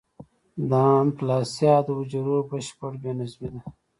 د 0.69 0.71
اناپلاسیا 0.97 1.75
د 1.85 1.87
حجرو 1.97 2.37
بشپړ 2.49 2.91
بې 3.01 3.11
نظمي 3.19 3.49
ده. 3.53 3.61